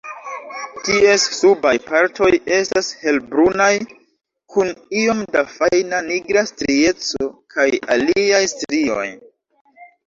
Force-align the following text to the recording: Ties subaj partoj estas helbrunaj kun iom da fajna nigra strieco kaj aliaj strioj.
Ties 0.85 1.25
subaj 1.39 1.73
partoj 1.89 2.29
estas 2.61 2.89
helbrunaj 3.03 3.69
kun 4.55 4.73
iom 5.03 5.23
da 5.37 5.45
fajna 5.59 6.01
nigra 6.11 6.47
strieco 6.55 7.33
kaj 7.57 7.69
aliaj 7.99 8.45
strioj. 8.57 9.09